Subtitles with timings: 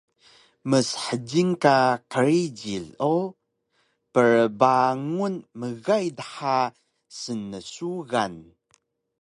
[0.69, 1.75] Mshjil ka
[2.11, 3.13] qrijil o
[4.13, 6.57] prbangun mgay dha
[7.19, 8.35] snsugan